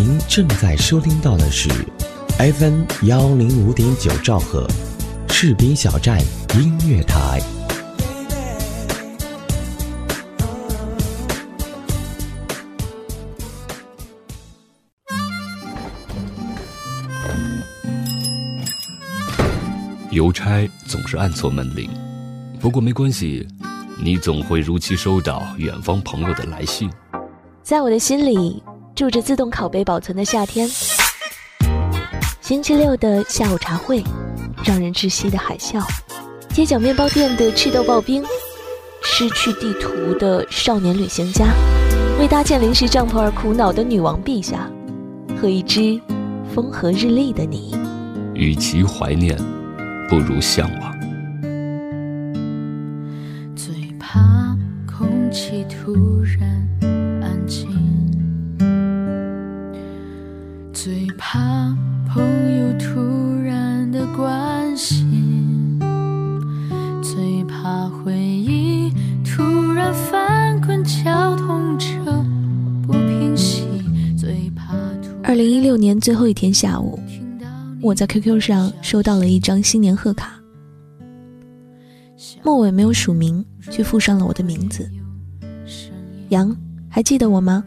[0.00, 1.68] 您正在收听到的是
[2.38, 4.64] FM 幺零五点九兆赫，
[5.28, 6.20] 士兵小站
[6.54, 7.40] 音乐台。
[20.12, 21.90] 邮差总是按错门铃，
[22.60, 23.44] 不过没关系，
[24.00, 26.88] 你总会如期收到远方朋友的来信。
[27.64, 28.62] 在我的心里。
[28.98, 30.68] 住着自动拷贝保存的夏天，
[32.40, 34.02] 星期六的下午茶会，
[34.64, 35.80] 让人窒息的海啸，
[36.52, 38.24] 街角面包店的赤豆刨冰，
[39.04, 41.46] 失去地图的少年旅行家，
[42.18, 44.68] 为搭建临时帐篷而苦恼的女王陛下，
[45.40, 46.00] 和一只
[46.52, 47.76] 风和日丽的你。
[48.34, 49.38] 与其怀念，
[50.08, 50.92] 不如向往。
[53.54, 57.68] 最怕空气突然安静。
[61.18, 61.76] 怕
[62.08, 62.22] 朋
[62.58, 65.76] 友突然的关心，
[67.02, 68.90] 最怕回忆
[69.24, 72.24] 突然翻滚，交通车
[72.86, 73.64] 不平息。
[74.16, 74.76] 最怕
[75.24, 76.98] 二零一六年最后一天下午，
[77.82, 80.40] 我在 QQ 上收到了一张新年贺卡，
[82.44, 84.88] 末尾没有署名，却附上了我的名字。
[86.28, 86.56] 杨，
[86.88, 87.64] 还记得我吗？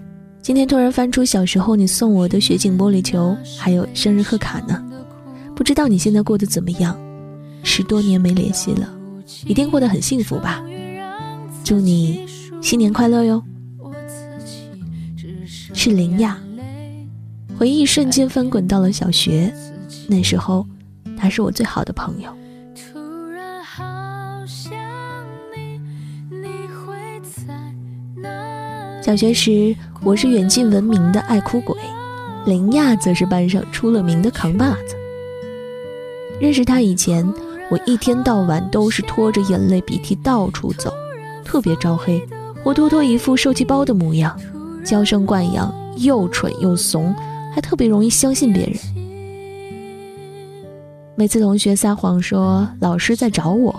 [0.51, 4.83] 今天突然翻出小时候你送我的雪景玻璃球，还有生日贺卡呢，
[5.55, 6.93] 不知道你现在过得怎么样？
[7.63, 8.93] 十多年没联系了，
[9.45, 10.61] 一定过得很幸福吧？
[11.63, 12.27] 祝你
[12.61, 13.41] 新年快乐哟！
[15.73, 16.37] 是林亚，
[17.57, 19.53] 回忆瞬间翻滚到了小学，
[20.05, 20.67] 那时候
[21.15, 22.29] 他是我最好的朋友。
[29.11, 31.75] 小学时，我是远近闻名的爱哭鬼，
[32.45, 34.95] 林亚则是班上出了名的扛把子。
[36.39, 37.27] 认识他以前，
[37.69, 40.93] 我一天到晚都是拖着眼泪鼻涕到处走，
[41.43, 42.25] 特别招黑，
[42.63, 44.39] 活脱脱一副受气包的模样，
[44.85, 47.13] 娇生惯养，又蠢又怂，
[47.53, 48.77] 还特别容易相信别人。
[51.17, 53.75] 每次同学撒谎说老师在找我，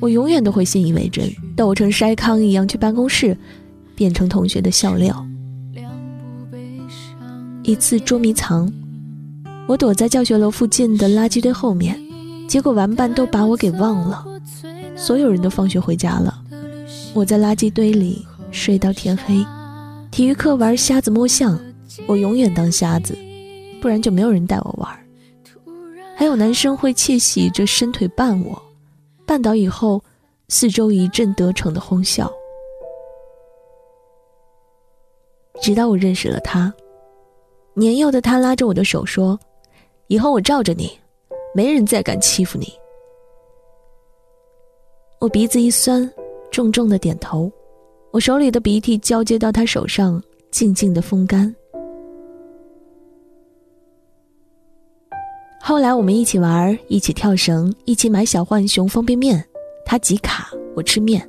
[0.00, 3.36] 我永远都会信以为真，抖成筛糠一样去办公室。
[4.00, 5.26] 变成同学的笑料。
[7.62, 8.72] 一次捉迷藏，
[9.68, 12.00] 我躲在教学楼附近的垃圾堆后面，
[12.48, 14.24] 结果玩伴都把我给忘了。
[14.96, 16.42] 所有人都放学回家了，
[17.12, 19.44] 我在垃圾堆里睡到天黑。
[20.10, 21.60] 体育课玩瞎子摸象，
[22.06, 23.14] 我永远当瞎子，
[23.82, 24.88] 不然就没有人带我玩。
[26.16, 28.62] 还有男生会窃喜着伸腿绊我，
[29.26, 30.02] 绊倒以后，
[30.48, 32.32] 四周一阵得逞的哄笑。
[35.60, 36.72] 直到我认识了他，
[37.74, 39.38] 年幼的他拉着我的手说
[40.08, 40.90] ：“以后我罩着你，
[41.54, 42.72] 没人再敢欺负你。”
[45.20, 46.10] 我鼻子一酸，
[46.50, 47.52] 重重的点头。
[48.10, 50.20] 我手里的鼻涕交接到他手上，
[50.50, 51.54] 静静的风干。
[55.60, 59.46] 后来我们一起玩，一起跳绳，一起买小浣熊方便面，
[59.84, 61.28] 他挤卡，我吃面。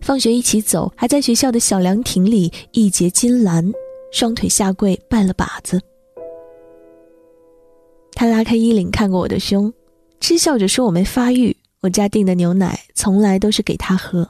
[0.00, 3.72] 放学一起走，还在学校的小凉亭里一结金兰，
[4.12, 5.80] 双腿下跪拜了把子。
[8.12, 9.72] 他拉开衣领看过我的胸，
[10.20, 11.56] 嗤笑着说我没发育。
[11.82, 14.28] 我家订的牛奶从来都是给他喝，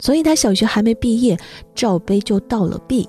[0.00, 1.38] 所以他小学还没毕业，
[1.76, 3.08] 罩杯就到了 B。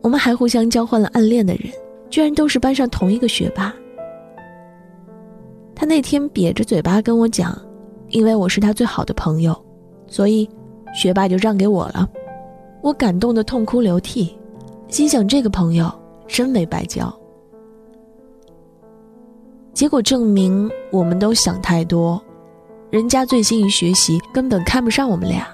[0.00, 1.70] 我们还互相交换了暗恋的人，
[2.08, 3.74] 居然都是班上同一个学霸。
[5.74, 7.67] 他那天瘪着嘴巴跟我讲。
[8.10, 9.54] 因为我是他最好的朋友，
[10.06, 10.48] 所以
[10.94, 12.08] 学霸就让给我了。
[12.82, 14.36] 我感动的痛哭流涕，
[14.88, 15.92] 心想这个朋友
[16.26, 17.12] 真没白交。
[19.74, 22.20] 结果证明我们都想太多，
[22.90, 25.46] 人家醉心于学习，根本看不上我们俩。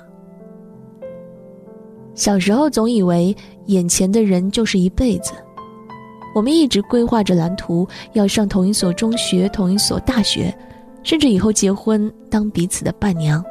[2.14, 3.36] 小时候总以为
[3.66, 5.32] 眼前的人就是一辈子，
[6.34, 10.56] 我们一直规划着蓝图，要上同一所中学，同一所大学。
[11.04, 13.44] 甚至以后结婚当彼此的伴娘，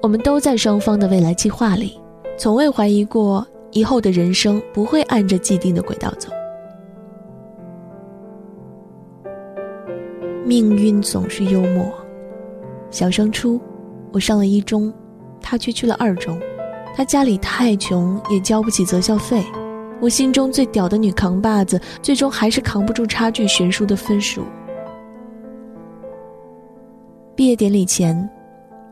[0.00, 2.00] 我们都在双方的未来计划里，
[2.38, 6.30] 从未怀疑过以后的人生不会按着既定的轨道走。
[10.46, 11.92] 命运总是幽默。
[12.90, 13.60] 小升初，
[14.12, 14.92] 我上了一中，
[15.40, 16.38] 他却去了二中。
[16.94, 19.42] 他家里太穷，也交不起择校费。
[20.00, 24.42] 我心中最屌的女扛把子，最终还是扛不住差距悬殊的分数。
[27.34, 28.28] 毕业典礼前，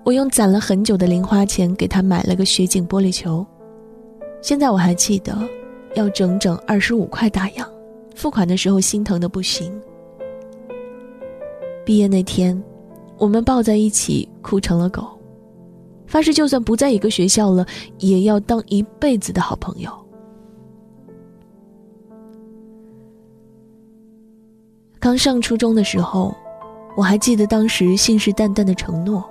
[0.02, 3.46] 我用攒了很久的零花钱给他买了个雪景玻璃球。
[4.40, 5.36] 现在我还记得，
[5.94, 7.68] 要整整二十五块大洋，
[8.14, 9.70] 付款的时候心疼的不行。
[11.84, 12.60] 毕业那天，
[13.18, 15.06] 我们抱在一起哭成了狗，
[16.06, 17.66] 发誓就算不在一个学校了，
[17.98, 19.90] 也要当一辈子的好朋友。
[24.98, 26.34] 刚上初中的时候，
[26.96, 29.24] 我还记得当时信誓旦旦的承诺。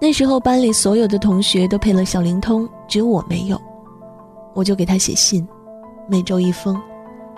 [0.00, 3.60] 那时候班里所有的同学都配了小灵通，只有我没有。
[4.54, 5.46] 我就给他写信，
[6.08, 6.80] 每周一封，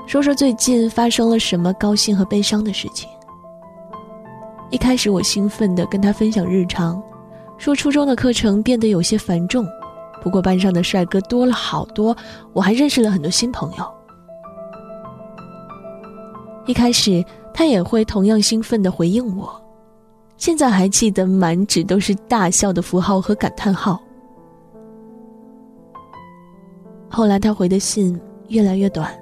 [0.07, 3.09] 说说最近发生了什么高兴和悲伤的事情。
[4.71, 7.03] 一开始我兴奋地跟他分享日常，
[7.59, 9.67] 说初中的课程变得有些繁重，
[10.23, 12.17] 不过班上的帅哥多了好多，
[12.55, 13.85] 我还认识了很多新朋友。
[16.65, 17.23] 一开始
[17.55, 19.63] 他也会同样兴奋地回应我，
[20.37, 24.03] 现在还记得满纸都是大笑的符号和感叹号。
[27.09, 28.19] 后来他回的信
[28.49, 29.13] 越来越短，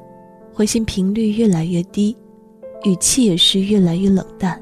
[0.54, 2.16] 回信频率越来越低，
[2.84, 4.60] 语气也是越来越冷淡。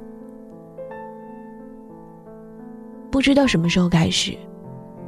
[3.10, 4.36] 不知道什么时候开始，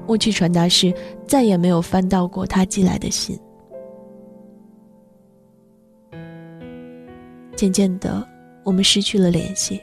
[0.06, 0.92] 我去传达室
[1.26, 3.38] 再也没有翻到过他寄来的信。
[7.56, 8.26] 渐渐的，
[8.62, 9.80] 我们失去了联系，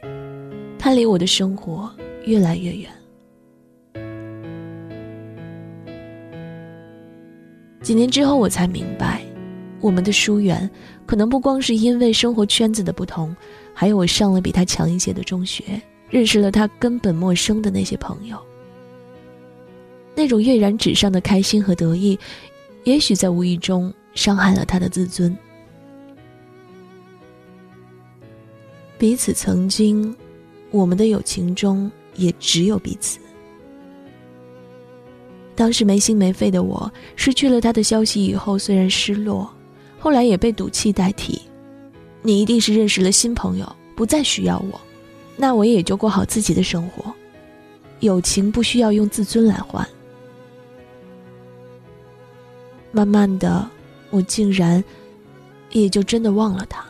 [0.78, 1.92] 他离我的生活
[2.26, 2.90] 越来越远。
[7.82, 9.22] 几年之后，我才明白，
[9.80, 10.70] 我们的疏远
[11.06, 13.36] 可能不光是因为生活圈子的不同，
[13.74, 15.64] 还有我上了比他强一些的中学，
[16.10, 18.38] 认识了他根本陌生的那些朋友。
[20.14, 22.20] 那种跃然纸上的开心和得意，
[22.84, 25.36] 也许在无意中伤害了他的自尊。
[28.98, 30.16] 彼此曾经，
[30.72, 33.20] 我们的友情中也只有彼此。
[35.56, 39.50] 当时没心没肺的我，失去了他的消息以后，虽然失落，
[40.00, 41.40] 后来也被赌气代替。
[42.24, 44.82] 你一定是认识了新朋友，不再需要我，
[45.36, 47.14] 那我也就过好自己的生活。
[48.00, 49.88] 友情不需要用自尊来换。
[52.92, 53.70] 慢慢的，
[54.10, 54.84] 我竟然
[55.72, 56.87] 也就真的忘了他。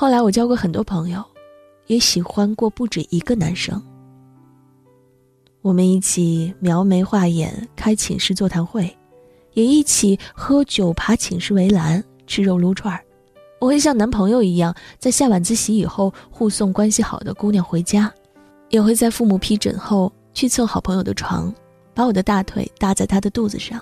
[0.00, 1.24] 后来我交过很多朋友。
[1.88, 3.82] 也喜欢过不止一个男生。
[5.62, 8.94] 我们一起描眉画眼，开寝室座谈会，
[9.54, 13.02] 也一起喝酒、爬寝室围栏、吃肉撸串儿。
[13.58, 18.12] 我会像男朋友一样，在下晚自习以后护送关系好的姑娘回家，
[18.68, 21.52] 也会在父母批准后去蹭好朋友的床，
[21.94, 23.80] 把我的大腿搭在他的肚子上。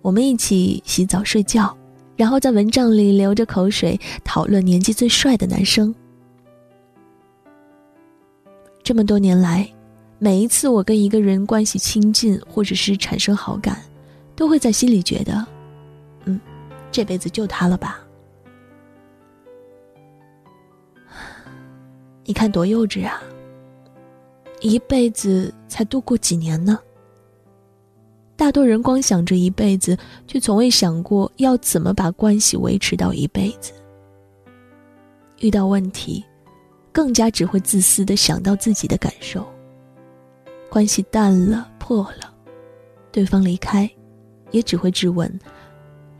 [0.00, 1.76] 我们一起洗澡睡觉。
[2.18, 5.94] 然后在蚊帐里流着口水讨论年纪最帅的男生。
[8.82, 9.72] 这么多年来，
[10.18, 13.80] 每一次我跟一个人关系亲近，或者是产生好感，
[14.34, 15.46] 都会在心里觉得，
[16.24, 16.40] 嗯，
[16.90, 18.00] 这辈子就他了吧。
[22.24, 23.22] 你看多幼稚啊！
[24.60, 26.80] 一辈子才度过几年呢？
[28.38, 29.98] 大多人光想着一辈子，
[30.28, 33.72] 却从未想过要怎么把关系维持到一辈子。
[35.40, 36.24] 遇到问题，
[36.92, 39.44] 更加只会自私的想到自己的感受。
[40.70, 42.32] 关系淡了、破了，
[43.10, 43.90] 对方离开，
[44.52, 45.28] 也只会质问：“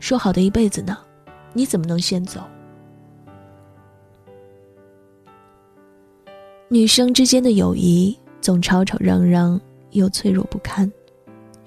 [0.01, 0.97] 说好的一辈子呢？
[1.53, 2.41] 你怎么能先走？”
[6.67, 9.57] 女生之间的友谊总吵吵嚷嚷，
[9.91, 10.91] 又脆弱不堪。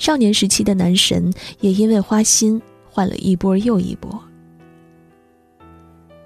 [0.03, 4.21] 少年时期的男神也因为花心换了一波又一波，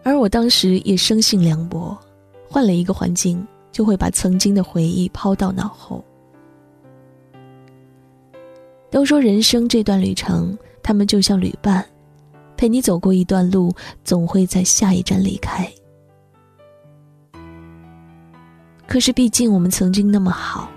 [0.03, 1.95] 而我当时也生性凉薄，
[2.49, 6.03] 换了一个环境就会把曾经的回忆抛到脑后。
[8.91, 11.85] 都说人生这段旅程，他们就像旅伴，
[12.57, 13.71] 陪你走过一段路，
[14.03, 15.71] 总会在下一站离开。
[18.87, 20.71] 可是毕竟我们曾经那么好，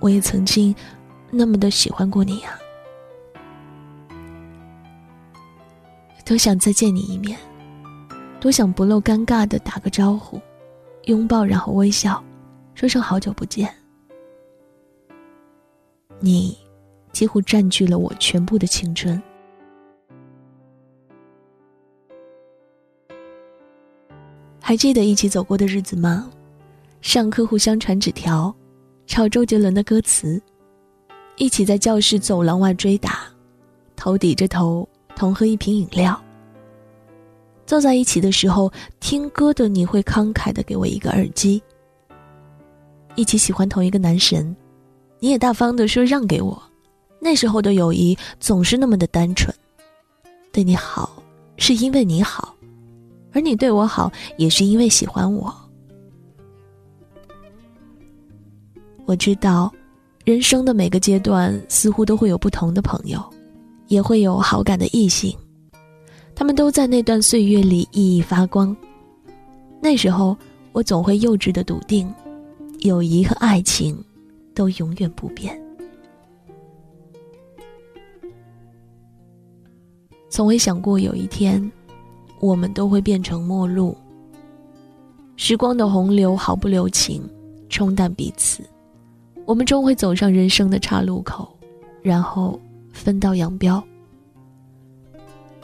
[0.00, 0.74] 我也曾经。
[1.34, 2.58] 那么的喜欢过你呀，
[6.26, 7.38] 多想再见你一面，
[8.38, 10.38] 多想不露尴尬的打个招呼，
[11.06, 12.22] 拥抱然后微笑，
[12.74, 13.74] 说声好久不见。
[16.20, 16.54] 你
[17.12, 19.20] 几乎占据了我全部的青春。
[24.60, 26.30] 还记得一起走过的日子吗？
[27.00, 28.54] 上课互相传纸条，
[29.06, 30.40] 抄周杰伦的歌词。
[31.36, 33.20] 一起在教室走廊外追打，
[33.96, 36.20] 头抵着头，同喝一瓶饮料。
[37.66, 38.70] 坐在一起的时候，
[39.00, 41.62] 听歌的你会慷慨的给我一个耳机。
[43.14, 44.54] 一起喜欢同一个男神，
[45.18, 46.60] 你也大方的说让给我。
[47.18, 49.54] 那时候的友谊总是那么的单纯，
[50.50, 51.22] 对你好
[51.56, 52.54] 是因为你好，
[53.32, 55.54] 而你对我好也是因为喜欢我。
[59.04, 59.72] 我知道，
[60.24, 63.20] 人生的每个阶段似乎都会有不同的朋友，
[63.88, 65.36] 也会有好感的异性，
[66.32, 68.76] 他们都在那段岁月里熠熠发光。
[69.80, 70.36] 那时候，
[70.70, 72.12] 我总会幼稚的笃定，
[72.80, 74.00] 友谊和爱情
[74.54, 75.60] 都永远不变。
[80.30, 81.70] 从未想过有一天，
[82.38, 83.96] 我们都会变成陌路。
[85.34, 87.28] 时光的洪流毫不留情，
[87.68, 88.62] 冲淡彼此。
[89.44, 91.56] 我们终会走上人生的岔路口，
[92.00, 92.58] 然后
[92.92, 93.82] 分道扬镳。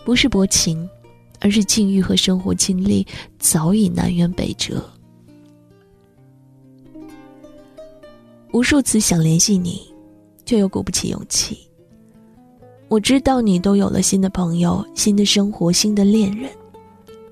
[0.05, 0.89] 不是薄情，
[1.41, 3.07] 而是境遇和生活经历
[3.39, 4.83] 早已南辕北辙。
[8.53, 9.83] 无数次想联系你，
[10.45, 11.59] 却又鼓不起勇气。
[12.89, 16.51] 我知道你都有了新的朋友、新的生活、新的恋人，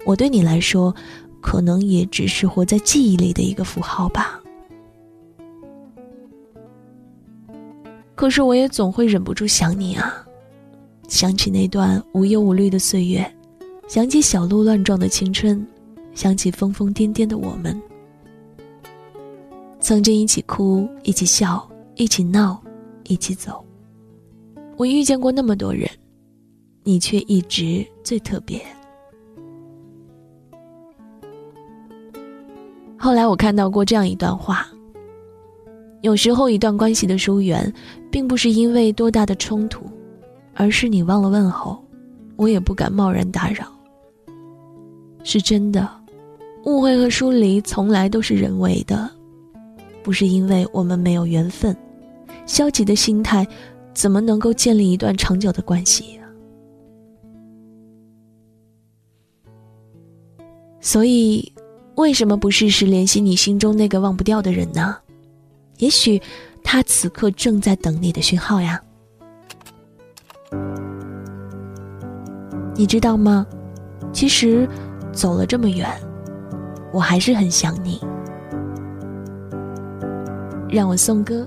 [0.05, 0.95] 我对你来说，
[1.41, 4.41] 可能也只是活在记忆里的一个符号吧。
[8.17, 10.27] 可是我也总会忍不住想你啊，
[11.07, 13.31] 想起那段无忧无虑的岁月，
[13.87, 15.65] 想起小鹿乱撞的青春，
[16.15, 17.79] 想起疯疯癫癫的我们，
[19.81, 22.59] 曾经一起哭，一起笑，一起闹，
[23.05, 23.63] 一起走。
[24.79, 25.87] 我遇见过那么多人，
[26.85, 28.61] 你却一直最特别。
[32.99, 34.67] 后来我看到过这样一段话。
[36.07, 37.75] 有时候，一段关系的疏远，
[38.13, 39.85] 并不是因为多大的冲突，
[40.55, 41.85] 而是你忘了问候，
[42.37, 43.67] 我也不敢贸然打扰。
[45.25, 45.91] 是真的，
[46.65, 49.11] 误会和疏离从来都是人为的，
[50.05, 51.77] 不是因为我们没有缘分。
[52.47, 53.45] 消极的心态，
[53.93, 56.21] 怎么能够建立一段长久的关系
[60.81, 61.53] 所以，
[61.97, 64.97] 为什么不试试联系你心中那个忘不掉的人呢？
[65.79, 66.21] 也许，
[66.63, 68.81] 他此刻正在等你的讯号呀。
[72.75, 73.47] 你知道吗？
[74.13, 74.69] 其实，
[75.13, 75.89] 走了这么远，
[76.93, 78.01] 我还是很想你。
[80.69, 81.47] 让我送歌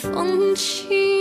[0.00, 1.17] 风起。